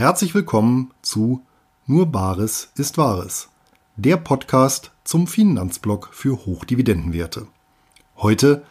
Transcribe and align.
Herzlich 0.00 0.34
willkommen 0.34 0.92
zu 1.02 1.42
Nur 1.86 2.06
Bares 2.06 2.70
ist 2.78 2.96
Wahres, 2.96 3.50
der 3.96 4.16
Podcast 4.16 4.92
zum 5.04 5.26
Finanzblock 5.26 6.08
für 6.12 6.46
Hochdividendenwerte. 6.46 7.46
Heute 8.16 8.62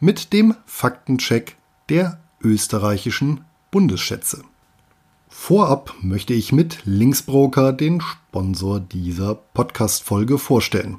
mit 0.00 0.34
dem 0.34 0.54
Faktencheck 0.66 1.56
der 1.88 2.20
österreichischen 2.42 3.40
Bundesschätze. 3.70 4.42
Vorab 5.30 5.94
möchte 6.02 6.34
ich 6.34 6.52
mit 6.52 6.80
Linksbroker 6.84 7.72
den 7.72 8.02
Sponsor 8.02 8.78
dieser 8.78 9.34
Podcast-Folge 9.34 10.36
vorstellen. 10.36 10.98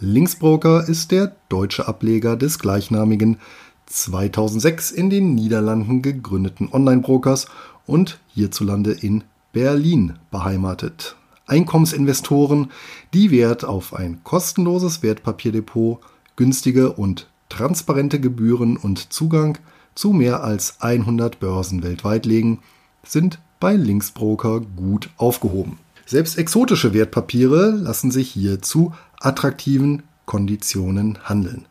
Linksbroker 0.00 0.88
ist 0.88 1.10
der 1.10 1.36
deutsche 1.50 1.86
Ableger 1.86 2.34
des 2.38 2.58
gleichnamigen 2.58 3.40
2006 3.84 4.90
in 4.90 5.10
den 5.10 5.34
Niederlanden 5.34 6.00
gegründeten 6.00 6.70
Online-Brokers 6.72 7.46
und 7.86 8.18
hierzulande 8.28 8.92
in 8.92 9.24
Berlin 9.52 10.14
beheimatet. 10.30 11.16
Einkommensinvestoren, 11.46 12.70
die 13.14 13.30
Wert 13.30 13.64
auf 13.64 13.94
ein 13.94 14.22
kostenloses 14.24 15.02
Wertpapierdepot, 15.02 16.00
günstige 16.34 16.92
und 16.92 17.28
transparente 17.48 18.20
Gebühren 18.20 18.76
und 18.76 19.12
Zugang 19.12 19.58
zu 19.94 20.12
mehr 20.12 20.42
als 20.42 20.80
100 20.80 21.40
Börsen 21.40 21.82
weltweit 21.82 22.26
legen, 22.26 22.60
sind 23.04 23.38
bei 23.60 23.74
Linksbroker 23.74 24.60
gut 24.60 25.10
aufgehoben. 25.16 25.78
Selbst 26.04 26.38
exotische 26.38 26.92
Wertpapiere 26.92 27.70
lassen 27.70 28.10
sich 28.10 28.30
hier 28.30 28.62
zu 28.62 28.92
attraktiven 29.20 30.02
Konditionen 30.26 31.18
handeln. 31.24 31.66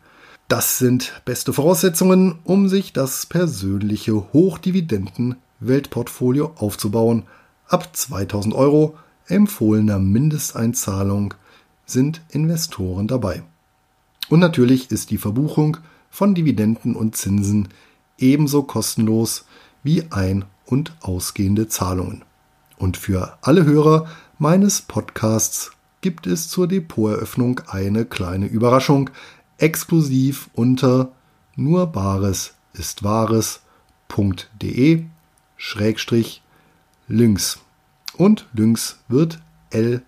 Das 0.48 0.78
sind 0.78 1.22
beste 1.24 1.52
Voraussetzungen, 1.52 2.36
um 2.44 2.68
sich 2.68 2.92
das 2.92 3.26
persönliche 3.26 4.32
Hochdividenden-Weltportfolio 5.60 6.52
aufzubauen. 6.56 7.24
Ab 7.68 7.94
2000 7.96 8.54
Euro 8.54 8.96
empfohlener 9.26 9.98
Mindesteinzahlung 9.98 11.34
sind 11.84 12.22
Investoren 12.28 13.08
dabei. 13.08 13.42
Und 14.28 14.40
natürlich 14.40 14.90
ist 14.90 15.10
die 15.10 15.18
Verbuchung 15.18 15.78
von 16.10 16.34
Dividenden 16.34 16.96
und 16.96 17.16
Zinsen 17.16 17.68
ebenso 18.18 18.62
kostenlos 18.62 19.44
wie 19.82 20.04
ein- 20.10 20.44
und 20.64 20.96
ausgehende 21.00 21.68
Zahlungen. 21.68 22.24
Und 22.78 22.96
für 22.96 23.38
alle 23.42 23.64
Hörer 23.64 24.06
meines 24.38 24.82
Podcasts 24.82 25.72
gibt 26.00 26.26
es 26.26 26.48
zur 26.48 26.68
Depoteröffnung 26.68 27.60
eine 27.68 28.04
kleine 28.04 28.46
Überraschung, 28.46 29.10
exklusiv 29.58 30.50
unter 30.54 31.12
nur 31.54 31.86
Bares 31.86 32.54
ist 32.74 33.02
Wahres.de 33.02 33.66
Schrägstrich 35.56 36.42
Lynx. 37.08 37.58
Und 38.16 38.46
Lynx 38.52 38.98
wird 39.08 39.40
L-Y-N-X 39.70 40.04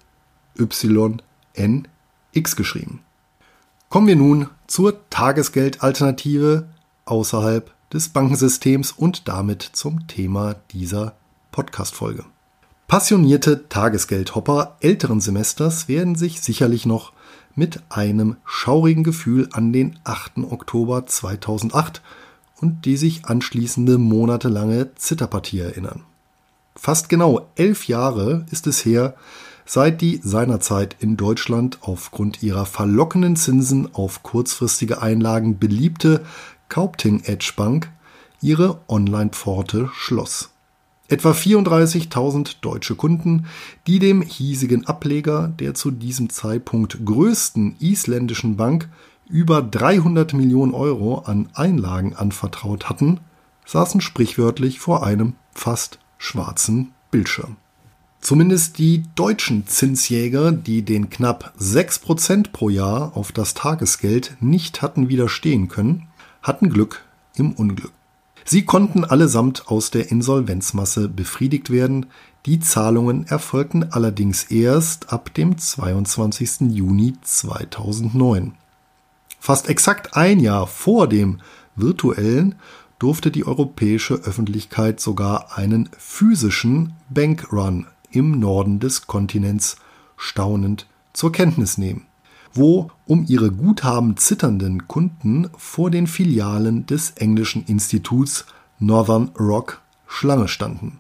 geschrieben. 2.57 3.03
Kommen 3.89 4.07
wir 4.07 4.17
nun 4.17 4.49
zur 4.67 5.09
Tagesgeldalternative 5.11 6.69
außerhalb 7.07 7.73
des 7.93 8.11
Bankensystems 8.11 8.93
und 8.93 9.29
damit 9.29 9.63
zum 9.63 10.07
Thema 10.07 10.57
dieser 10.73 11.15
Podcast-Folge. 11.53 12.25
Passionierte 12.87 13.69
Tagesgeldhopper 13.69 14.77
älteren 14.81 15.21
Semesters 15.21 15.89
werden 15.89 16.15
sich 16.15 16.41
sicherlich 16.41 16.87
noch 16.87 17.13
mit 17.55 17.83
einem 17.91 18.37
schaurigen 18.45 19.05
Gefühl 19.05 19.49
an 19.53 19.73
den 19.73 19.99
8. 20.05 20.39
Oktober 20.51 21.07
2008 21.07 22.03
und 22.61 22.85
die 22.85 22.97
sich 22.97 23.25
anschließende 23.25 23.99
monatelange 23.99 24.95
Zitterpartie 24.97 25.61
erinnern. 25.61 26.03
Fast 26.77 27.09
genau 27.09 27.49
elf 27.57 27.89
Jahre 27.89 28.47
ist 28.51 28.67
es 28.67 28.85
her, 28.85 29.15
seit 29.67 30.01
die 30.01 30.21
seinerzeit 30.23 30.97
in 31.01 31.17
Deutschland 31.17 31.79
aufgrund 31.83 32.43
ihrer 32.43 32.67
verlockenden 32.67 33.37
Zinsen 33.37 33.95
auf 33.95 34.23
kurzfristige 34.23 35.03
Einlagen 35.03 35.59
beliebte 35.59 36.25
Kaupting 36.69 37.23
Edge 37.25 37.53
Bank 37.57 37.91
ihre 38.41 38.79
Online-Pforte 38.89 39.91
schloss. 39.93 40.51
Etwa 41.09 41.31
34.000 41.31 42.57
deutsche 42.61 42.95
Kunden, 42.95 43.47
die 43.87 43.99
dem 43.99 44.21
hiesigen 44.23 44.87
Ableger 44.87 45.49
der 45.49 45.75
zu 45.75 45.91
diesem 45.91 46.29
Zeitpunkt 46.29 47.05
größten 47.05 47.77
isländischen 47.81 48.57
Bank 48.57 48.89
über 49.29 49.63
300 49.63 50.33
Millionen 50.33 50.75
Euro 50.75 51.19
an 51.21 51.49
Einlagen 51.55 52.17
anvertraut 52.17 52.89
hatten, 52.89 53.21
saßen 53.67 54.01
sprichwörtlich 54.01 54.81
vor 54.81 55.05
einem 55.05 55.35
fast 55.53 55.99
schwarzen 56.17 56.93
Bildschirm. 57.11 57.57
Zumindest 58.21 58.79
die 58.79 59.05
deutschen 59.15 59.67
Zinsjäger, 59.67 60.53
die 60.53 60.83
den 60.83 61.09
knapp 61.09 61.55
6% 61.61 62.51
pro 62.53 62.69
Jahr 62.69 63.17
auf 63.17 63.31
das 63.33 63.55
Tagesgeld 63.55 64.37
nicht 64.41 64.83
hatten 64.83 65.09
widerstehen 65.09 65.69
können, 65.69 66.09
hatten 66.43 66.71
Glück 66.71 67.05
im 67.37 67.53
Unglück. 67.53 67.93
Sie 68.45 68.65
konnten 68.65 69.05
allesamt 69.05 69.69
aus 69.69 69.91
der 69.91 70.11
Insolvenzmasse 70.11 71.09
befriedigt 71.09 71.71
werden, 71.71 72.07
die 72.47 72.61
Zahlungen 72.61 73.27
erfolgten 73.27 73.93
allerdings 73.93 74.45
erst 74.45 75.13
ab 75.13 75.35
dem 75.35 75.59
22. 75.59 76.71
Juni 76.71 77.15
2009. 77.21 78.55
Fast 79.41 79.69
exakt 79.69 80.17
ein 80.17 80.41
Jahr 80.41 80.67
vor 80.67 81.09
dem 81.09 81.41
virtuellen 81.77 82.57
durfte 82.99 83.31
die 83.31 83.47
europäische 83.47 84.15
Öffentlichkeit 84.15 85.01
sogar 85.01 85.57
einen 85.57 85.89
physischen 85.97 86.95
Bankrun 87.09 87.87
im 88.11 88.39
Norden 88.39 88.81
des 88.81 89.07
Kontinents 89.07 89.77
staunend 90.17 90.87
zur 91.13 91.31
Kenntnis 91.33 91.79
nehmen, 91.79 92.07
wo 92.53 92.91
um 93.07 93.25
ihre 93.29 93.53
Guthaben 93.53 94.17
zitternden 94.17 94.89
Kunden 94.89 95.49
vor 95.57 95.91
den 95.91 96.07
Filialen 96.07 96.87
des 96.87 97.11
englischen 97.13 97.65
Instituts 97.67 98.47
Northern 98.81 99.31
Rock 99.39 99.81
Schlange 100.07 100.49
standen. 100.49 100.99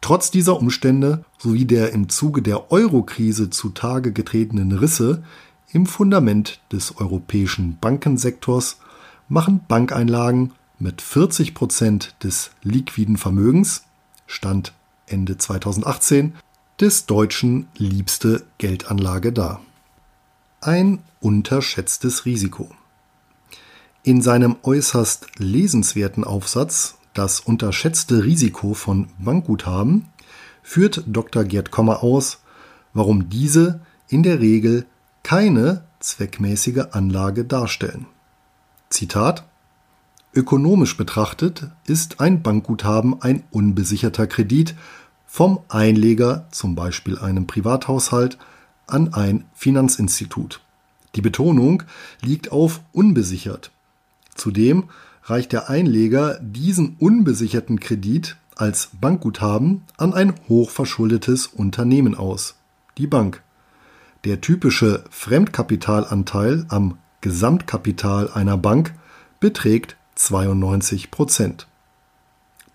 Trotz 0.00 0.30
dieser 0.30 0.58
Umstände 0.58 1.24
sowie 1.38 1.64
der 1.64 1.92
im 1.92 2.10
Zuge 2.10 2.42
der 2.42 2.70
Euro-Krise 2.70 3.48
zutage 3.48 4.12
getretenen 4.12 4.72
Risse 4.72 5.24
im 5.74 5.86
Fundament 5.86 6.60
des 6.72 6.96
europäischen 6.98 7.78
Bankensektors 7.80 8.78
machen 9.28 9.60
Bankeinlagen 9.66 10.52
mit 10.78 11.02
40 11.02 11.52
Prozent 11.52 12.14
des 12.22 12.52
liquiden 12.62 13.16
Vermögens, 13.16 13.84
Stand 14.26 14.72
Ende 15.06 15.36
2018, 15.36 16.34
des 16.80 17.06
Deutschen 17.06 17.66
liebste 17.76 18.44
Geldanlage 18.58 19.32
dar. 19.32 19.60
Ein 20.60 21.00
unterschätztes 21.20 22.24
Risiko. 22.24 22.70
In 24.04 24.22
seinem 24.22 24.56
äußerst 24.62 25.38
lesenswerten 25.38 26.24
Aufsatz 26.24 26.96
Das 27.14 27.40
unterschätzte 27.40 28.24
Risiko 28.24 28.74
von 28.74 29.08
Bankguthaben 29.18 30.06
führt 30.62 31.04
Dr. 31.06 31.44
Gerd 31.44 31.70
Kommer 31.70 32.02
aus, 32.02 32.38
warum 32.92 33.28
diese 33.28 33.80
in 34.08 34.22
der 34.22 34.40
Regel 34.40 34.86
keine 35.24 35.82
zweckmäßige 35.98 36.84
Anlage 36.92 37.44
darstellen. 37.44 38.06
Zitat 38.90 39.44
Ökonomisch 40.34 40.96
betrachtet 40.96 41.68
ist 41.86 42.20
ein 42.20 42.42
Bankguthaben 42.42 43.22
ein 43.22 43.44
unbesicherter 43.50 44.26
Kredit 44.26 44.74
vom 45.26 45.60
Einleger, 45.68 46.46
zum 46.50 46.74
Beispiel 46.74 47.18
einem 47.18 47.46
Privathaushalt, 47.46 48.38
an 48.86 49.14
ein 49.14 49.44
Finanzinstitut. 49.54 50.60
Die 51.14 51.22
Betonung 51.22 51.84
liegt 52.20 52.52
auf 52.52 52.80
unbesichert. 52.92 53.70
Zudem 54.34 54.90
reicht 55.22 55.52
der 55.52 55.70
Einleger 55.70 56.38
diesen 56.42 56.96
unbesicherten 56.98 57.78
Kredit 57.80 58.36
als 58.56 58.90
Bankguthaben 59.00 59.82
an 59.96 60.12
ein 60.12 60.34
hochverschuldetes 60.48 61.46
Unternehmen 61.46 62.14
aus, 62.14 62.56
die 62.98 63.06
Bank. 63.06 63.43
Der 64.24 64.40
typische 64.40 65.04
Fremdkapitalanteil 65.10 66.64
am 66.70 66.96
Gesamtkapital 67.20 68.30
einer 68.32 68.56
Bank 68.56 68.94
beträgt 69.38 69.96
92 70.14 71.10
Prozent. 71.10 71.66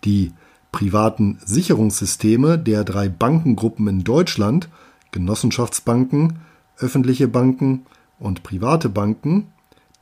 Die 0.03 0.31
privaten 0.71 1.39
Sicherungssysteme 1.43 2.59
der 2.59 2.83
drei 2.83 3.09
Bankengruppen 3.09 3.87
in 3.87 4.03
Deutschland, 4.03 4.69
Genossenschaftsbanken, 5.11 6.39
öffentliche 6.77 7.27
Banken 7.27 7.87
und 8.19 8.43
private 8.43 8.89
Banken, 8.89 9.47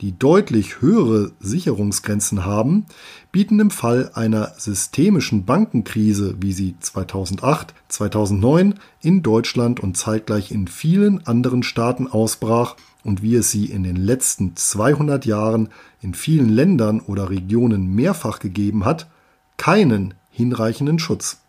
die 0.00 0.16
deutlich 0.16 0.80
höhere 0.80 1.32
Sicherungsgrenzen 1.40 2.44
haben, 2.44 2.86
bieten 3.32 3.58
im 3.58 3.70
Fall 3.70 4.10
einer 4.14 4.52
systemischen 4.56 5.44
Bankenkrise, 5.44 6.36
wie 6.40 6.52
sie 6.52 6.76
2008, 6.78 7.74
2009 7.88 8.74
in 9.02 9.22
Deutschland 9.22 9.80
und 9.80 9.96
zeitgleich 9.96 10.52
in 10.52 10.68
vielen 10.68 11.26
anderen 11.26 11.62
Staaten 11.62 12.06
ausbrach, 12.06 12.76
und 13.04 13.22
wie 13.22 13.36
es 13.36 13.50
sie 13.50 13.66
in 13.66 13.84
den 13.84 13.96
letzten 13.96 14.54
200 14.54 15.24
Jahren 15.24 15.70
in 16.02 16.14
vielen 16.14 16.48
Ländern 16.48 17.00
oder 17.00 17.30
Regionen 17.30 17.94
mehrfach 17.94 18.38
gegeben 18.38 18.84
hat, 18.84 19.06
keinen 19.56 20.14
hinreichenden 20.30 20.98
Schutz. 20.98 21.40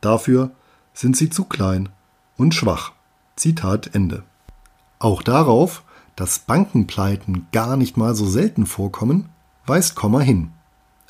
Dafür 0.00 0.50
sind 0.92 1.16
sie 1.16 1.30
zu 1.30 1.44
klein 1.44 1.88
und 2.36 2.54
schwach. 2.54 2.92
Zitat 3.34 3.94
Ende. 3.94 4.24
Auch 4.98 5.22
darauf, 5.22 5.84
dass 6.16 6.40
Bankenpleiten 6.40 7.46
gar 7.52 7.76
nicht 7.76 7.96
mal 7.96 8.14
so 8.14 8.26
selten 8.26 8.66
vorkommen, 8.66 9.28
weist 9.66 9.94
Komma 9.94 10.20
hin. 10.20 10.50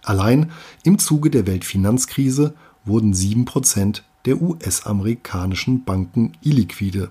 Allein 0.02 0.50
im 0.82 0.98
Zuge 0.98 1.30
der 1.30 1.46
Weltfinanzkrise 1.46 2.54
wurden 2.84 3.12
7% 3.12 4.02
der 4.24 4.42
US-amerikanischen 4.42 5.84
Banken 5.84 6.32
illiquide. 6.42 7.10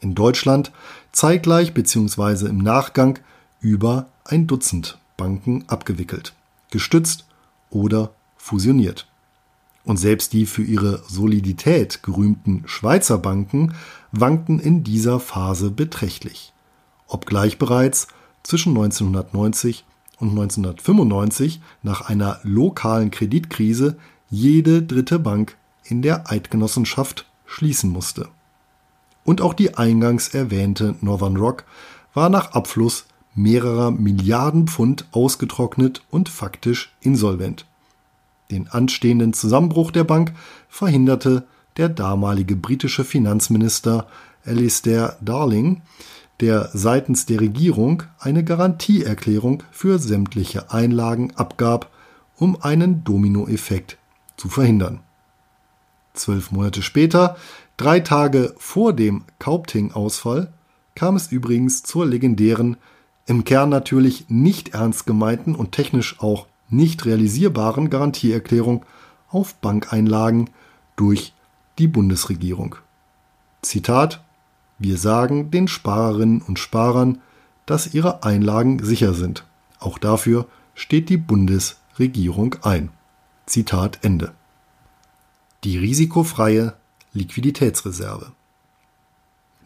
In 0.00 0.14
Deutschland 0.14 0.72
zeitgleich 1.12 1.74
bzw. 1.74 2.46
im 2.46 2.58
Nachgang 2.58 3.18
über 3.60 4.06
ein 4.24 4.46
Dutzend 4.46 4.98
Banken 5.16 5.64
abgewickelt, 5.68 6.32
gestützt 6.70 7.26
oder 7.68 8.12
fusioniert. 8.36 9.06
Und 9.84 9.98
selbst 9.98 10.32
die 10.32 10.46
für 10.46 10.62
ihre 10.62 11.02
Solidität 11.08 12.02
gerühmten 12.02 12.62
Schweizer 12.66 13.18
Banken 13.18 13.74
wankten 14.12 14.58
in 14.58 14.84
dieser 14.84 15.20
Phase 15.20 15.70
beträchtlich, 15.70 16.52
obgleich 17.10 17.58
bereits 17.58 18.08
zwischen 18.42 18.70
1990 18.70 19.84
und 20.18 20.30
1995 20.30 21.60
nach 21.82 22.02
einer 22.02 22.40
lokalen 22.42 23.10
Kreditkrise 23.10 23.96
jede 24.28 24.82
dritte 24.82 25.18
Bank 25.18 25.56
in 25.84 26.02
der 26.02 26.30
Eidgenossenschaft 26.30 27.26
schließen 27.46 27.90
musste. 27.90 28.28
Und 29.24 29.40
auch 29.40 29.54
die 29.54 29.76
eingangs 29.76 30.28
erwähnte 30.28 30.94
Northern 31.00 31.36
Rock 31.36 31.64
war 32.14 32.28
nach 32.28 32.52
Abfluss 32.52 33.06
mehrerer 33.34 33.90
Milliarden 33.90 34.66
Pfund 34.66 35.06
ausgetrocknet 35.12 36.02
und 36.10 36.28
faktisch 36.28 36.94
insolvent. 37.00 37.66
Den 38.50 38.68
anstehenden 38.68 39.32
Zusammenbruch 39.32 39.90
der 39.90 40.04
Bank 40.04 40.32
verhinderte 40.68 41.46
der 41.76 41.88
damalige 41.88 42.56
britische 42.56 43.04
Finanzminister 43.04 44.08
Alistair 44.44 45.16
Darling, 45.20 45.82
der 46.40 46.70
seitens 46.72 47.26
der 47.26 47.40
Regierung 47.40 48.04
eine 48.18 48.44
Garantieerklärung 48.44 49.62
für 49.70 49.98
sämtliche 49.98 50.72
Einlagen 50.72 51.32
abgab, 51.36 51.90
um 52.36 52.60
einen 52.62 53.04
Dominoeffekt 53.04 53.98
zu 54.36 54.48
verhindern. 54.48 55.00
Zwölf 56.14 56.50
Monate 56.50 56.82
später, 56.82 57.36
drei 57.76 58.00
Tage 58.00 58.54
vor 58.58 58.92
dem 58.92 59.24
Kaupting-Ausfall, 59.38 60.52
kam 60.94 61.16
es 61.16 61.30
übrigens 61.30 61.82
zur 61.82 62.06
legendären, 62.06 62.76
im 63.26 63.44
Kern 63.44 63.68
natürlich 63.68 64.26
nicht 64.28 64.74
ernst 64.74 65.06
gemeinten 65.06 65.54
und 65.54 65.72
technisch 65.72 66.20
auch 66.20 66.46
nicht 66.68 67.04
realisierbaren 67.04 67.90
Garantieerklärung 67.90 68.84
auf 69.28 69.54
Bankeinlagen 69.54 70.50
durch 70.96 71.32
die 71.78 71.86
Bundesregierung. 71.86 72.76
Zitat 73.62 74.22
Wir 74.80 74.96
sagen 74.96 75.50
den 75.50 75.68
Sparerinnen 75.68 76.40
und 76.40 76.58
Sparern, 76.58 77.20
dass 77.66 77.92
ihre 77.92 78.24
Einlagen 78.24 78.82
sicher 78.82 79.12
sind. 79.12 79.44
Auch 79.78 79.98
dafür 79.98 80.46
steht 80.74 81.10
die 81.10 81.18
Bundesregierung 81.18 82.56
ein. 82.62 82.88
Zitat 83.44 83.98
Ende. 84.00 84.32
Die 85.64 85.76
risikofreie 85.76 86.72
Liquiditätsreserve. 87.12 88.32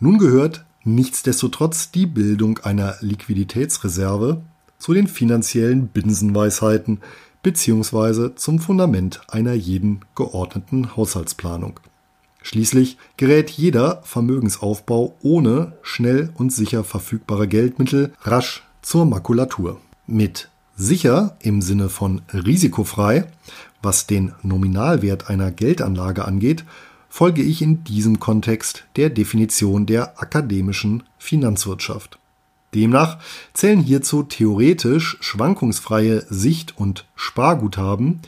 Nun 0.00 0.18
gehört 0.18 0.64
nichtsdestotrotz 0.82 1.92
die 1.92 2.06
Bildung 2.06 2.58
einer 2.58 2.96
Liquiditätsreserve 3.00 4.42
zu 4.78 4.94
den 4.94 5.06
finanziellen 5.06 5.86
Binsenweisheiten 5.86 7.00
bzw. 7.44 8.34
zum 8.34 8.58
Fundament 8.58 9.20
einer 9.28 9.52
jeden 9.52 10.00
geordneten 10.16 10.96
Haushaltsplanung. 10.96 11.78
Schließlich 12.44 12.98
gerät 13.16 13.48
jeder 13.48 14.02
Vermögensaufbau 14.04 15.16
ohne 15.22 15.72
schnell 15.80 16.28
und 16.34 16.52
sicher 16.52 16.84
verfügbare 16.84 17.48
Geldmittel 17.48 18.12
rasch 18.20 18.62
zur 18.82 19.06
Makulatur. 19.06 19.80
Mit 20.06 20.50
sicher 20.76 21.38
im 21.40 21.62
Sinne 21.62 21.88
von 21.88 22.20
risikofrei, 22.34 23.24
was 23.82 24.06
den 24.06 24.34
Nominalwert 24.42 25.30
einer 25.30 25.50
Geldanlage 25.50 26.26
angeht, 26.26 26.66
folge 27.08 27.42
ich 27.42 27.62
in 27.62 27.82
diesem 27.82 28.20
Kontext 28.20 28.84
der 28.96 29.08
Definition 29.08 29.86
der 29.86 30.20
akademischen 30.20 31.04
Finanzwirtschaft. 31.16 32.18
Demnach 32.74 33.20
zählen 33.54 33.80
hierzu 33.80 34.22
theoretisch 34.22 35.16
schwankungsfreie 35.20 36.26
Sicht- 36.28 36.76
und 36.76 37.06
Sparguthaben, 37.14 38.20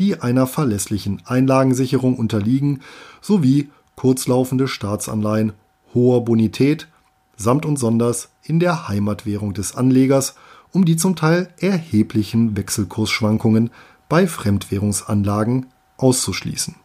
die 0.00 0.20
einer 0.20 0.46
verlässlichen 0.48 1.22
Einlagensicherung 1.26 2.16
unterliegen, 2.16 2.80
sowie 3.20 3.70
kurzlaufende 3.96 4.68
Staatsanleihen 4.68 5.52
hoher 5.94 6.24
Bonität 6.24 6.88
samt 7.36 7.66
und 7.66 7.78
sonders 7.78 8.30
in 8.42 8.60
der 8.60 8.88
Heimatwährung 8.88 9.54
des 9.54 9.74
Anlegers, 9.74 10.34
um 10.72 10.84
die 10.84 10.96
zum 10.96 11.16
Teil 11.16 11.52
erheblichen 11.58 12.56
Wechselkursschwankungen 12.56 13.70
bei 14.08 14.26
Fremdwährungsanlagen 14.26 15.66
auszuschließen. 15.96 16.76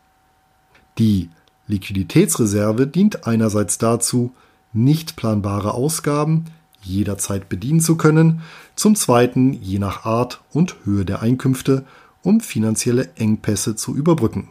Die 0.97 1.29
Liquiditätsreserve 1.67 2.87
dient 2.87 3.27
einerseits 3.27 3.77
dazu, 3.77 4.31
nicht 4.73 5.15
planbare 5.15 5.73
Ausgaben 5.73 6.45
jederzeit 6.81 7.49
bedienen 7.49 7.81
zu 7.81 7.95
können, 7.95 8.41
zum 8.75 8.95
Zweiten 8.95 9.53
je 9.53 9.79
nach 9.79 10.05
Art 10.05 10.41
und 10.51 10.75
Höhe 10.83 11.05
der 11.05 11.21
Einkünfte, 11.21 11.85
um 12.21 12.41
finanzielle 12.41 13.09
Engpässe 13.15 13.75
zu 13.75 13.95
überbrücken. 13.95 14.49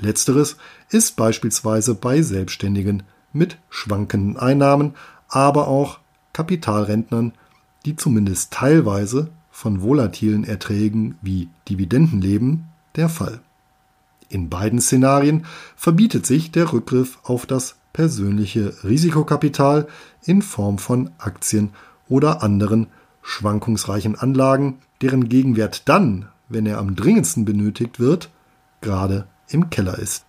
Letzteres 0.00 0.56
ist 0.90 1.16
beispielsweise 1.16 1.94
bei 1.94 2.22
Selbstständigen 2.22 3.02
mit 3.32 3.58
schwankenden 3.68 4.36
Einnahmen, 4.36 4.94
aber 5.28 5.68
auch 5.68 5.98
Kapitalrentnern, 6.32 7.32
die 7.84 7.96
zumindest 7.96 8.52
teilweise 8.52 9.30
von 9.50 9.82
volatilen 9.82 10.44
Erträgen 10.44 11.18
wie 11.20 11.48
Dividenden 11.68 12.20
leben, 12.20 12.66
der 12.96 13.08
Fall. 13.08 13.40
In 14.28 14.48
beiden 14.48 14.80
Szenarien 14.80 15.46
verbietet 15.74 16.26
sich 16.26 16.52
der 16.52 16.72
Rückgriff 16.72 17.18
auf 17.24 17.46
das 17.46 17.76
persönliche 17.92 18.74
Risikokapital 18.84 19.88
in 20.22 20.42
Form 20.42 20.78
von 20.78 21.10
Aktien 21.18 21.70
oder 22.08 22.42
anderen 22.42 22.86
schwankungsreichen 23.22 24.14
Anlagen, 24.14 24.78
deren 25.00 25.28
Gegenwert 25.28 25.88
dann, 25.88 26.28
wenn 26.48 26.66
er 26.66 26.78
am 26.78 26.94
dringendsten 26.94 27.44
benötigt 27.44 27.98
wird, 27.98 28.30
gerade 28.80 29.26
im 29.48 29.70
Keller 29.70 29.98
ist. 29.98 30.24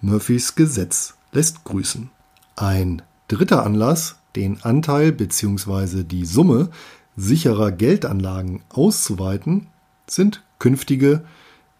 Murphys 0.00 0.54
Gesetz 0.54 1.14
lässt 1.32 1.64
grüßen. 1.64 2.10
Ein 2.56 3.02
dritter 3.28 3.64
Anlass, 3.64 4.16
den 4.36 4.62
Anteil 4.62 5.12
bzw. 5.12 6.04
die 6.04 6.24
Summe 6.24 6.70
sicherer 7.16 7.72
Geldanlagen 7.72 8.62
auszuweiten, 8.70 9.68
sind 10.06 10.42
künftige 10.58 11.24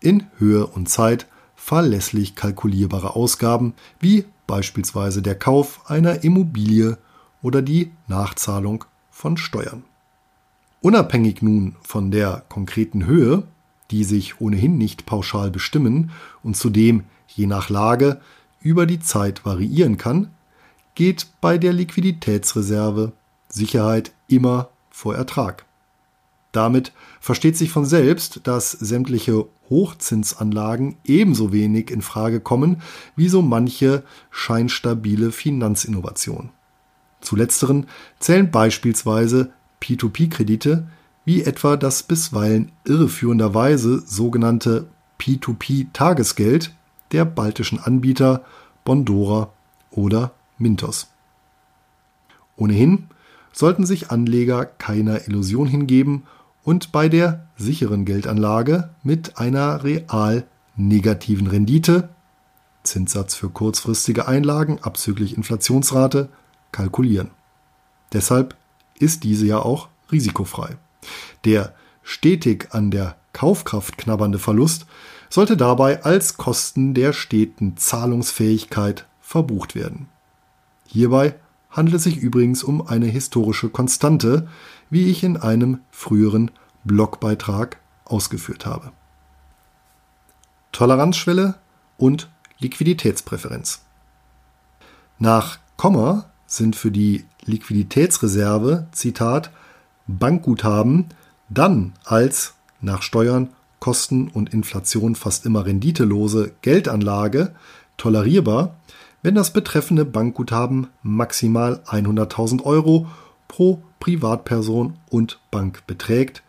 in 0.01 0.27
Höhe 0.39 0.67
und 0.67 0.89
Zeit 0.89 1.27
verlässlich 1.55 2.35
kalkulierbare 2.35 3.15
Ausgaben 3.15 3.75
wie 4.01 4.25
beispielsweise 4.47 5.23
der 5.23 5.39
Kauf 5.39 5.89
einer 5.91 6.25
Immobilie 6.25 6.99
oder 7.41 7.63
die 7.63 7.93
Nachzahlung 8.09 8.85
von 9.11 9.37
Steuern. 9.37 9.85
Unabhängig 10.81 11.43
nun 11.43 11.77
von 11.83 12.11
der 12.11 12.45
konkreten 12.49 13.07
Höhe, 13.07 13.45
die 13.93 14.05
sich 14.05 14.41
ohnehin 14.41 14.79
nicht 14.79 15.07
pauschal 15.07 15.51
bestimmen 15.51 16.11
und 16.43 16.57
zudem 16.57 17.05
je 17.29 17.47
nach 17.47 17.69
Lage 17.69 18.21
über 18.61 18.87
die 18.87 19.01
Zeit 19.01 19.45
variieren 19.45 19.99
kann, 19.99 20.31
geht 20.95 21.27
bei 21.41 21.59
der 21.59 21.73
Liquiditätsreserve 21.73 23.13
Sicherheit 23.49 24.13
immer 24.29 24.71
vor 24.91 25.15
Ertrag. 25.15 25.65
Damit 26.53 26.93
versteht 27.21 27.57
sich 27.57 27.71
von 27.71 27.87
selbst, 27.87 28.41
dass 28.45 28.73
sämtliche 28.73 29.47
Hochzinsanlagen 29.71 30.97
ebenso 31.05 31.53
wenig 31.53 31.91
in 31.91 32.03
Frage 32.03 32.41
kommen 32.41 32.83
wie 33.17 33.29
so 33.29 33.41
manche 33.41 34.05
scheinstabile 34.31 35.33
Finanzinnovation. 35.33 36.51
Zu 37.23 37.37
letzteren 37.37 37.87
zählen 38.19 38.51
beispielsweise 38.51 39.53
P2P-Kredite, 39.81 40.87
wie 41.25 41.43
etwa 41.43 41.77
das 41.77 42.03
bisweilen 42.03 42.73
irreführenderweise 42.85 44.03
sogenannte 44.07 44.87
P2P-Tagesgeld 45.21 46.73
der 47.13 47.25
baltischen 47.25 47.79
Anbieter 47.79 48.45
Bondora 48.85 49.53
oder 49.91 50.33
Mintos. 50.59 51.09
Ohnehin 52.57 53.07
sollten 53.53 53.87
sich 53.87 54.11
Anleger 54.11 54.65
keiner 54.65 55.29
Illusion 55.29 55.69
hingeben 55.69 56.25
und 56.65 56.93
bei 56.93 57.09
der 57.09 57.47
sicheren 57.57 58.05
Geldanlage 58.05 58.91
mit 59.03 59.39
einer 59.39 59.85
real 59.85 60.45
negativen 60.77 61.47
Rendite, 61.47 62.09
Zinssatz 62.83 63.35
für 63.35 63.51
kurzfristige 63.51 64.27
Einlagen 64.27 64.79
abzüglich 64.83 65.37
Inflationsrate, 65.37 66.29
kalkulieren. 66.73 67.31
Deshalb 68.13 68.57
ist 68.99 69.25
diese 69.25 69.47
ja 69.47 69.59
auch 69.59 69.89
risikofrei. 70.11 70.77
Der 71.45 71.75
stetig 72.03 72.69
an 72.73 72.91
der 72.91 73.17
Kaufkraft 73.33 73.99
knabbernde 73.99 74.39
Verlust 74.39 74.87
sollte 75.31 75.57
dabei 75.57 76.05
als 76.05 76.37
Kosten 76.37 76.95
der 76.95 77.13
steten 77.13 77.77
Zahlungsfähigkeit 77.77 79.07
verbucht 79.21 79.75
werden. 79.75 80.09
Hierbei 80.87 81.35
handelt 81.71 81.97
es 81.97 82.05
sich 82.05 82.19
übrigens 82.19 82.63
um 82.63 82.87
eine 82.87 83.07
historische 83.07 83.71
Konstante, 83.71 84.49
wie 84.91 85.11
ich 85.11 85.25
in 85.25 85.39
einem 85.39 85.81
früheren 85.91 86.51
Blogbeitrag 86.85 87.79
ausgeführt 88.05 88.67
habe. 88.67 88.93
Toleranzschwelle 90.73 91.55
und 91.97 92.29
Liquiditätspräferenz. 92.59 93.83
Nach 95.19 95.59
Komma 95.77 96.31
sind 96.47 96.77
für 96.77 96.91
die 96.91 97.25
Liquiditätsreserve, 97.45 98.87
Zitat, 98.93 99.51
Bankguthaben 100.07 101.07
dann 101.49 101.93
als 102.05 102.55
nach 102.81 103.03
Steuern, 103.03 103.51
Kosten 103.79 104.29
und 104.29 104.53
Inflation 104.53 105.15
fast 105.15 105.45
immer 105.47 105.67
renditelose 105.67 106.53
Geldanlage 106.63 107.55
tolerierbar, 107.97 108.77
wenn 109.23 109.35
das 109.35 109.53
betreffende 109.53 110.05
Bankguthaben 110.05 110.89
maximal 111.03 111.83
100.000 111.87 112.63
Euro 112.65 113.07
pro 113.49 113.83
Privatperson 114.01 114.95
und 115.11 115.39
Bank 115.51 115.87
beträgt 115.87 116.43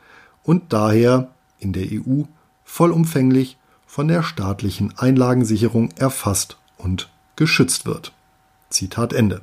und 0.43 0.73
daher 0.73 1.29
in 1.59 1.73
der 1.73 1.85
EU 1.91 2.23
vollumfänglich 2.63 3.57
von 3.85 4.07
der 4.07 4.23
staatlichen 4.23 4.97
Einlagensicherung 4.97 5.91
erfasst 5.97 6.57
und 6.77 7.09
geschützt 7.35 7.85
wird. 7.85 8.11
Zitat 8.69 9.13
Ende. 9.13 9.41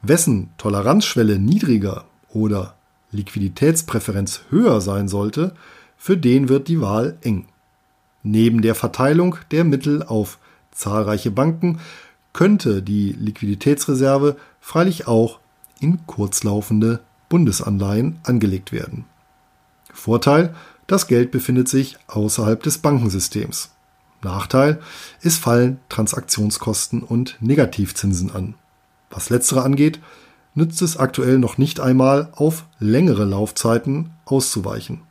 Wessen 0.00 0.50
Toleranzschwelle 0.56 1.38
niedriger 1.38 2.04
oder 2.30 2.74
Liquiditätspräferenz 3.12 4.42
höher 4.50 4.80
sein 4.80 5.08
sollte, 5.08 5.54
für 5.96 6.16
den 6.16 6.48
wird 6.48 6.68
die 6.68 6.80
Wahl 6.80 7.16
eng. 7.22 7.46
Neben 8.22 8.62
der 8.62 8.74
Verteilung 8.74 9.36
der 9.50 9.64
Mittel 9.64 10.02
auf 10.02 10.38
zahlreiche 10.72 11.30
Banken 11.30 11.80
könnte 12.32 12.82
die 12.82 13.12
Liquiditätsreserve 13.12 14.36
freilich 14.60 15.06
auch 15.06 15.38
in 15.80 16.06
kurzlaufende 16.06 17.00
Bundesanleihen 17.28 18.18
angelegt 18.22 18.72
werden. 18.72 19.04
Vorteil, 19.92 20.54
das 20.86 21.06
Geld 21.06 21.30
befindet 21.30 21.68
sich 21.68 21.98
außerhalb 22.06 22.62
des 22.62 22.78
Bankensystems. 22.78 23.70
Nachteil, 24.22 24.80
es 25.20 25.36
fallen 25.36 25.78
Transaktionskosten 25.88 27.02
und 27.02 27.36
Negativzinsen 27.40 28.30
an. 28.30 28.54
Was 29.10 29.30
letztere 29.30 29.62
angeht, 29.62 30.00
nützt 30.54 30.82
es 30.82 30.96
aktuell 30.96 31.38
noch 31.38 31.58
nicht 31.58 31.80
einmal 31.80 32.28
auf 32.32 32.64
längere 32.78 33.24
Laufzeiten 33.24 34.10
auszuweichen. 34.24 35.02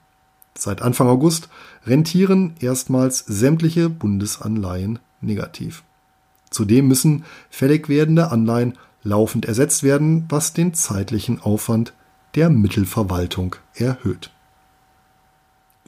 Seit 0.55 0.81
Anfang 0.81 1.07
August 1.07 1.49
rentieren 1.85 2.55
erstmals 2.59 3.19
sämtliche 3.19 3.89
Bundesanleihen 3.89 4.99
negativ. 5.21 5.83
Zudem 6.49 6.87
müssen 6.87 7.23
fällig 7.49 7.87
werdende 7.89 8.31
Anleihen 8.31 8.77
laufend 9.03 9.45
ersetzt 9.45 9.83
werden, 9.83 10.25
was 10.29 10.53
den 10.53 10.73
zeitlichen 10.73 11.41
Aufwand 11.41 11.93
der 12.35 12.49
Mittelverwaltung 12.49 13.55
erhöht. 13.73 14.29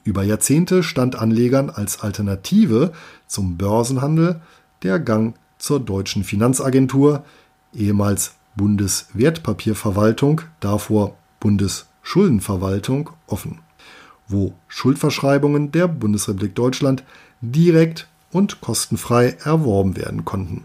Über 0.02 0.22
Jahrzehnte 0.22 0.82
stand 0.82 1.16
Anlegern 1.16 1.70
als 1.70 2.00
Alternative 2.00 2.92
zum 3.26 3.56
Börsenhandel 3.56 4.40
der 4.82 5.00
Gang 5.00 5.34
zur 5.58 5.80
deutschen 5.80 6.24
Finanzagentur, 6.24 7.24
ehemals 7.72 8.34
Bundeswertpapierverwaltung, 8.56 10.42
davor 10.60 11.16
Bundesschuldenverwaltung, 11.40 13.10
offen, 13.26 13.58
wo 14.28 14.54
Schuldverschreibungen 14.68 15.72
der 15.72 15.88
Bundesrepublik 15.88 16.54
Deutschland 16.54 17.04
direkt 17.40 18.08
und 18.30 18.60
kostenfrei 18.60 19.36
erworben 19.44 19.96
werden 19.96 20.24
konnten. 20.24 20.64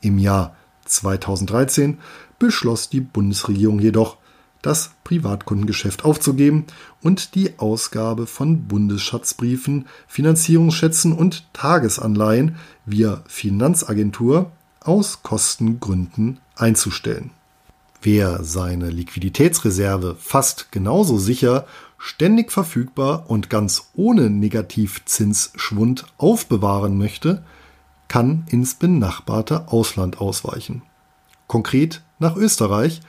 Im 0.00 0.18
Jahr 0.18 0.56
2013 0.84 1.98
beschloss 2.38 2.88
die 2.88 3.00
Bundesregierung 3.00 3.78
jedoch, 3.78 4.16
das 4.62 4.92
Privatkundengeschäft 5.02 6.04
aufzugeben 6.04 6.66
und 7.02 7.34
die 7.34 7.58
Ausgabe 7.58 8.28
von 8.28 8.68
Bundesschatzbriefen, 8.68 9.86
Finanzierungsschätzen 10.06 11.12
und 11.12 11.52
Tagesanleihen 11.52 12.56
via 12.86 13.22
Finanzagentur 13.26 14.52
aus 14.80 15.24
Kostengründen 15.24 16.38
einzustellen. 16.56 17.30
Wer 18.02 18.42
seine 18.42 18.90
Liquiditätsreserve 18.90 20.16
fast 20.18 20.72
genauso 20.72 21.18
sicher 21.18 21.66
ständig 21.98 22.50
verfügbar 22.50 23.30
und 23.30 23.48
ganz 23.48 23.90
ohne 23.94 24.28
Negativzinsschwund 24.28 26.04
aufbewahren 26.18 26.98
möchte, 26.98 27.44
kann 28.08 28.44
ins 28.48 28.74
benachbarte 28.74 29.68
Ausland 29.68 30.20
ausweichen. 30.20 30.82
Konkret 31.46 32.02
nach 32.18 32.34
Österreich, 32.34 33.00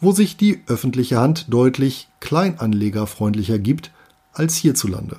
wo 0.00 0.12
sich 0.12 0.36
die 0.36 0.62
öffentliche 0.66 1.18
Hand 1.18 1.46
deutlich 1.52 2.08
kleinanlegerfreundlicher 2.18 3.58
gibt 3.58 3.92
als 4.32 4.56
hierzulande. 4.56 5.18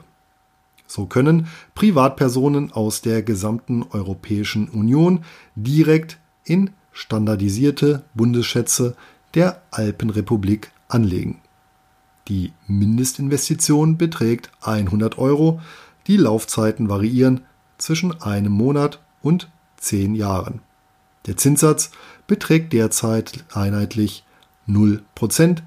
So 0.87 1.05
können 1.05 1.47
Privatpersonen 1.73 2.73
aus 2.73 3.01
der 3.01 3.23
gesamten 3.23 3.83
Europäischen 3.91 4.67
Union 4.67 5.23
direkt 5.55 6.19
in 6.43 6.71
standardisierte 6.91 8.03
Bundesschätze 8.13 8.95
der 9.33 9.61
Alpenrepublik 9.71 10.71
anlegen. 10.87 11.39
Die 12.27 12.53
Mindestinvestition 12.67 13.97
beträgt 13.97 14.51
100 14.61 15.17
Euro. 15.17 15.61
Die 16.07 16.17
Laufzeiten 16.17 16.89
variieren 16.89 17.41
zwischen 17.77 18.21
einem 18.21 18.51
Monat 18.51 18.99
und 19.21 19.49
zehn 19.77 20.15
Jahren. 20.15 20.61
Der 21.25 21.37
Zinssatz 21.37 21.91
beträgt 22.27 22.73
derzeit 22.73 23.43
einheitlich 23.53 24.23
0%, 24.67 25.57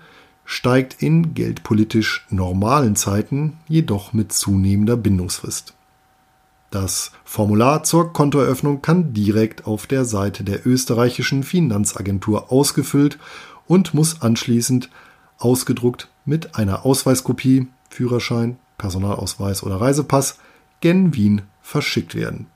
steigt 0.45 1.03
in 1.03 1.35
geldpolitisch 1.35 2.27
normalen 2.31 2.97
Zeiten 2.97 3.59
jedoch 3.69 4.13
mit 4.13 4.33
zunehmender 4.33 4.97
Bindungsfrist. 4.97 5.75
Das 6.75 7.13
Formular 7.25 7.85
zur 7.85 8.13
Kontoeröffnung 8.13 8.83
kann 8.83 9.15
direkt 9.15 9.65
auf 9.65 9.87
der 9.87 10.05
Seite 10.05 10.43
der 10.43 10.67
österreichischen 10.67 11.45
Finanzagentur 11.45 12.51
ausgefüllt 12.51 13.17
und 13.69 13.95
muss 13.95 14.23
anschließend 14.23 14.91
ausgedruckt 15.39 16.09
mit 16.25 16.57
einer 16.57 16.85
Ausweiskopie, 16.85 17.69
Führerschein, 17.91 18.59
Personalausweis 18.77 19.63
oder 19.63 19.81
Reisepass 19.81 20.41
gen 20.81 21.15
Wien 21.15 21.43
verschickt 21.63 22.17
werden. 22.17 22.49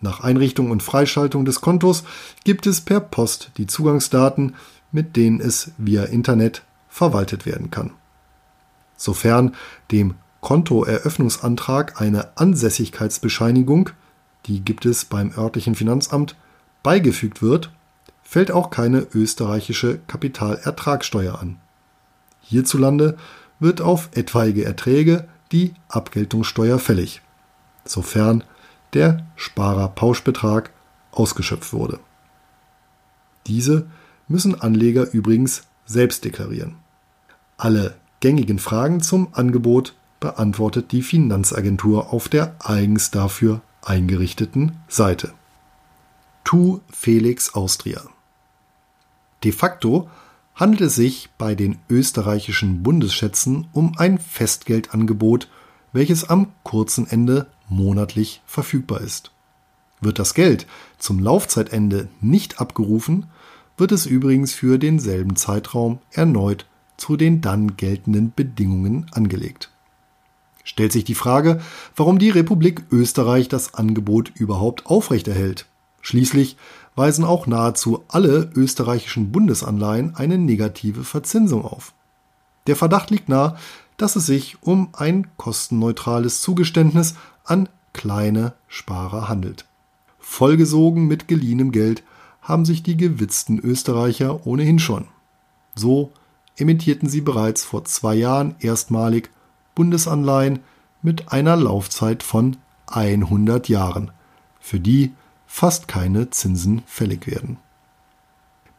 Nach 0.00 0.20
Einrichtung 0.20 0.70
und 0.70 0.82
Freischaltung 0.82 1.44
des 1.44 1.60
Kontos 1.60 2.04
gibt 2.44 2.66
es 2.66 2.80
per 2.80 3.00
Post 3.00 3.50
die 3.58 3.66
Zugangsdaten, 3.66 4.54
mit 4.90 5.16
denen 5.16 5.42
es 5.42 5.72
via 5.76 6.04
Internet 6.04 6.62
verwaltet 6.88 7.44
werden 7.44 7.70
kann. 7.70 7.90
Sofern 8.96 9.54
dem 9.90 10.14
Kontoeröffnungsantrag 10.44 12.02
eine 12.02 12.36
Ansässigkeitsbescheinigung, 12.36 13.88
die 14.44 14.60
gibt 14.60 14.84
es 14.84 15.06
beim 15.06 15.32
örtlichen 15.34 15.74
Finanzamt, 15.74 16.36
beigefügt 16.82 17.40
wird, 17.40 17.72
fällt 18.22 18.52
auch 18.52 18.68
keine 18.68 19.06
österreichische 19.14 20.00
Kapitalertragssteuer 20.06 21.38
an. 21.38 21.56
Hierzulande 22.42 23.16
wird 23.58 23.80
auf 23.80 24.10
etwaige 24.12 24.66
Erträge 24.66 25.26
die 25.50 25.72
Abgeltungssteuer 25.88 26.78
fällig, 26.78 27.22
sofern 27.86 28.44
der 28.92 29.24
Sparerpauschbetrag 29.36 30.72
ausgeschöpft 31.10 31.72
wurde. 31.72 32.00
Diese 33.46 33.86
müssen 34.28 34.60
Anleger 34.60 35.10
übrigens 35.10 35.62
selbst 35.86 36.22
deklarieren. 36.22 36.76
Alle 37.56 37.94
gängigen 38.20 38.58
Fragen 38.58 39.00
zum 39.00 39.28
Angebot 39.32 39.94
beantwortet 40.24 40.90
die 40.92 41.02
Finanzagentur 41.02 42.14
auf 42.14 42.30
der 42.30 42.56
eigens 42.58 43.10
dafür 43.10 43.60
eingerichteten 43.82 44.72
Seite. 44.88 45.34
Tu 46.44 46.80
Felix 46.90 47.52
Austria. 47.54 48.00
De 49.44 49.52
facto 49.52 50.08
handelt 50.54 50.80
es 50.80 50.94
sich 50.94 51.28
bei 51.36 51.54
den 51.54 51.76
österreichischen 51.90 52.82
Bundesschätzen 52.82 53.66
um 53.74 53.98
ein 53.98 54.18
Festgeldangebot, 54.18 55.50
welches 55.92 56.24
am 56.30 56.52
kurzen 56.62 57.06
Ende 57.06 57.46
monatlich 57.68 58.40
verfügbar 58.46 59.02
ist. 59.02 59.30
Wird 60.00 60.18
das 60.18 60.32
Geld 60.32 60.66
zum 60.96 61.18
Laufzeitende 61.18 62.08
nicht 62.22 62.62
abgerufen, 62.62 63.26
wird 63.76 63.92
es 63.92 64.06
übrigens 64.06 64.54
für 64.54 64.78
denselben 64.78 65.36
Zeitraum 65.36 65.98
erneut 66.12 66.64
zu 66.96 67.18
den 67.18 67.42
dann 67.42 67.76
geltenden 67.76 68.32
Bedingungen 68.34 69.04
angelegt. 69.12 69.70
Stellt 70.64 70.92
sich 70.92 71.04
die 71.04 71.14
Frage, 71.14 71.60
warum 71.94 72.18
die 72.18 72.30
Republik 72.30 72.84
Österreich 72.90 73.48
das 73.48 73.74
Angebot 73.74 74.32
überhaupt 74.34 74.86
aufrechterhält. 74.86 75.66
Schließlich 76.00 76.56
weisen 76.96 77.24
auch 77.24 77.46
nahezu 77.46 78.04
alle 78.08 78.50
österreichischen 78.54 79.30
Bundesanleihen 79.30 80.16
eine 80.16 80.38
negative 80.38 81.04
Verzinsung 81.04 81.64
auf. 81.64 81.92
Der 82.66 82.76
Verdacht 82.76 83.10
liegt 83.10 83.28
nahe, 83.28 83.56
dass 83.96 84.16
es 84.16 84.26
sich 84.26 84.56
um 84.62 84.88
ein 84.92 85.26
kostenneutrales 85.36 86.40
Zugeständnis 86.40 87.14
an 87.44 87.68
kleine 87.92 88.54
Sparer 88.66 89.28
handelt. 89.28 89.66
Vollgesogen 90.18 91.06
mit 91.06 91.28
geliehenem 91.28 91.72
Geld 91.72 92.02
haben 92.40 92.64
sich 92.64 92.82
die 92.82 92.96
gewitzten 92.96 93.58
Österreicher 93.58 94.46
ohnehin 94.46 94.78
schon. 94.78 95.08
So 95.74 96.12
emittierten 96.56 97.08
sie 97.08 97.20
bereits 97.20 97.64
vor 97.64 97.84
zwei 97.84 98.14
Jahren 98.14 98.54
erstmalig 98.60 99.30
Bundesanleihen 99.74 100.60
mit 101.02 101.32
einer 101.32 101.56
Laufzeit 101.56 102.22
von 102.22 102.56
100 102.86 103.68
Jahren, 103.68 104.10
für 104.60 104.80
die 104.80 105.12
fast 105.46 105.88
keine 105.88 106.30
Zinsen 106.30 106.82
fällig 106.86 107.26
werden. 107.26 107.58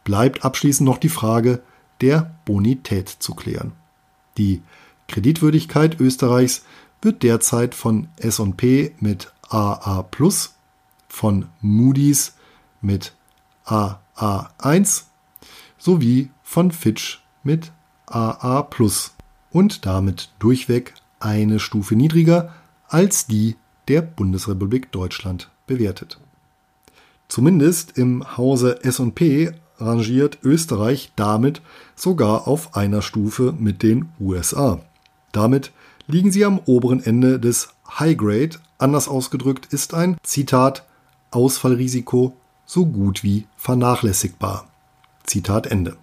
Bleibt 0.04 0.44
abschließend 0.44 0.86
noch 0.86 0.98
die 0.98 1.08
Frage 1.08 1.62
der 2.00 2.34
Bonität 2.44 3.08
zu 3.08 3.34
klären. 3.34 3.72
Die 4.36 4.62
Kreditwürdigkeit 5.08 5.98
Österreichs 6.00 6.64
wird 7.02 7.22
derzeit 7.22 7.74
von 7.74 8.08
S&P 8.16 8.92
mit 9.00 9.32
AA+, 9.48 10.04
von 11.08 11.46
Moody's 11.60 12.34
mit 12.80 13.14
AA1 13.64 15.04
sowie 15.78 16.30
von 16.42 16.70
Fitch 16.72 17.22
mit 17.42 17.72
AA+ 18.06 18.68
und 19.56 19.86
damit 19.86 20.28
durchweg 20.38 20.92
eine 21.18 21.60
Stufe 21.60 21.96
niedriger 21.96 22.52
als 22.88 23.26
die 23.26 23.56
der 23.88 24.02
Bundesrepublik 24.02 24.92
Deutschland 24.92 25.50
bewertet. 25.66 26.20
Zumindest 27.28 27.96
im 27.96 28.36
Hause 28.36 28.84
S&P 28.84 29.52
rangiert 29.78 30.40
Österreich 30.42 31.10
damit 31.16 31.62
sogar 31.94 32.46
auf 32.46 32.76
einer 32.76 33.00
Stufe 33.00 33.54
mit 33.58 33.82
den 33.82 34.10
USA. 34.20 34.80
Damit 35.32 35.72
liegen 36.06 36.30
sie 36.30 36.44
am 36.44 36.60
oberen 36.66 37.02
Ende 37.02 37.40
des 37.40 37.70
High 37.98 38.18
Grade. 38.18 38.58
Anders 38.76 39.08
ausgedrückt 39.08 39.72
ist 39.72 39.94
ein 39.94 40.18
Zitat 40.22 40.84
Ausfallrisiko 41.30 42.36
so 42.66 42.84
gut 42.84 43.22
wie 43.22 43.46
vernachlässigbar. 43.56 44.66
Zitat 45.24 45.66
Ende. 45.66 45.96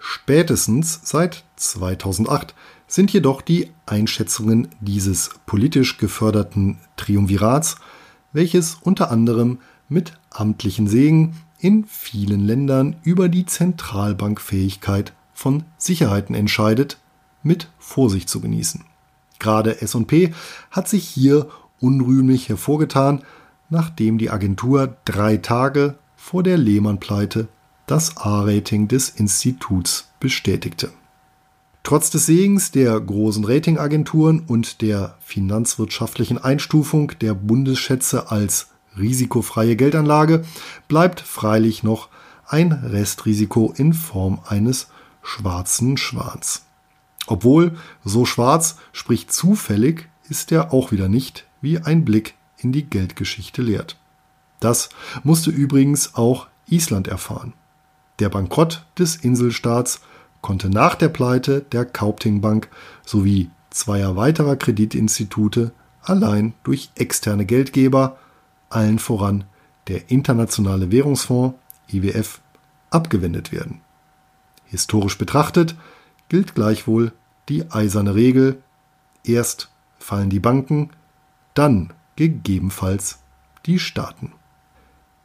Spätestens 0.00 1.00
seit 1.04 1.44
2008 1.56 2.54
sind 2.86 3.12
jedoch 3.12 3.42
die 3.42 3.70
Einschätzungen 3.84 4.68
dieses 4.80 5.30
politisch 5.44 5.98
geförderten 5.98 6.78
Triumvirats, 6.96 7.76
welches 8.32 8.78
unter 8.80 9.10
anderem 9.10 9.58
mit 9.90 10.18
amtlichen 10.30 10.88
Segen 10.88 11.36
in 11.58 11.84
vielen 11.84 12.40
Ländern 12.40 12.96
über 13.02 13.28
die 13.28 13.44
Zentralbankfähigkeit 13.44 15.12
von 15.34 15.64
Sicherheiten 15.76 16.34
entscheidet, 16.34 16.98
mit 17.42 17.70
Vorsicht 17.78 18.30
zu 18.30 18.40
genießen. 18.40 18.84
Gerade 19.38 19.82
SP 19.84 20.32
hat 20.70 20.88
sich 20.88 21.06
hier 21.06 21.48
unrühmlich 21.78 22.48
hervorgetan, 22.48 23.22
nachdem 23.68 24.16
die 24.16 24.30
Agentur 24.30 24.96
drei 25.04 25.36
Tage 25.36 25.96
vor 26.16 26.42
der 26.42 26.56
Lehmann-Pleite 26.56 27.48
das 27.90 28.16
A-Rating 28.16 28.86
des 28.86 29.08
Instituts 29.08 30.12
bestätigte. 30.20 30.92
Trotz 31.82 32.10
des 32.10 32.26
Segens 32.26 32.70
der 32.70 33.00
großen 33.00 33.44
Ratingagenturen 33.44 34.40
und 34.46 34.80
der 34.80 35.16
finanzwirtschaftlichen 35.20 36.38
Einstufung 36.38 37.12
der 37.20 37.34
Bundesschätze 37.34 38.30
als 38.30 38.68
risikofreie 38.96 39.74
Geldanlage 39.74 40.44
bleibt 40.86 41.20
freilich 41.20 41.82
noch 41.82 42.08
ein 42.46 42.70
Restrisiko 42.70 43.72
in 43.76 43.92
Form 43.92 44.40
eines 44.46 44.88
schwarzen 45.22 45.96
Schwans. 45.96 46.66
Obwohl 47.26 47.76
so 48.04 48.24
schwarz, 48.24 48.76
sprich 48.92 49.28
zufällig, 49.28 50.08
ist 50.28 50.52
er 50.52 50.72
auch 50.72 50.92
wieder 50.92 51.08
nicht, 51.08 51.46
wie 51.60 51.78
ein 51.78 52.04
Blick 52.04 52.34
in 52.58 52.72
die 52.72 52.84
Geldgeschichte 52.84 53.62
lehrt. 53.62 53.96
Das 54.60 54.90
musste 55.24 55.50
übrigens 55.50 56.14
auch 56.14 56.46
Island 56.68 57.08
erfahren. 57.08 57.54
Der 58.20 58.28
Bankrott 58.28 58.84
des 58.98 59.16
Inselstaats 59.16 60.00
konnte 60.42 60.68
nach 60.68 60.94
der 60.94 61.08
Pleite 61.08 61.62
der 61.72 61.86
Kaupting 61.86 62.40
Bank 62.40 62.68
sowie 63.04 63.50
zweier 63.70 64.14
weiterer 64.14 64.56
Kreditinstitute 64.56 65.72
allein 66.02 66.54
durch 66.62 66.90
externe 66.96 67.46
Geldgeber, 67.46 68.18
allen 68.68 68.98
voran 68.98 69.44
der 69.88 70.10
Internationale 70.10 70.92
Währungsfonds 70.92 71.56
IWF, 71.88 72.40
abgewendet 72.90 73.52
werden. 73.52 73.80
Historisch 74.66 75.16
betrachtet 75.16 75.74
gilt 76.28 76.54
gleichwohl 76.54 77.12
die 77.48 77.70
eiserne 77.70 78.14
Regel, 78.14 78.62
erst 79.24 79.70
fallen 79.98 80.30
die 80.30 80.40
Banken, 80.40 80.90
dann 81.54 81.92
gegebenenfalls 82.16 83.18
die 83.66 83.78
Staaten. 83.78 84.32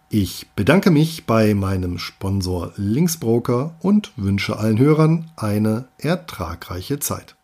Ich 0.09 0.47
bedanke 0.55 0.91
mich 0.91 1.25
bei 1.25 1.53
meinem 1.53 1.97
Sponsor 1.97 2.73
Linksbroker 2.75 3.75
und 3.81 4.11
wünsche 4.15 4.57
allen 4.57 4.77
Hörern 4.77 5.31
eine 5.35 5.87
ertragreiche 5.97 6.99
Zeit. 6.99 7.35